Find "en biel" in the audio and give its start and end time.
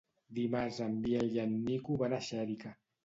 0.87-1.29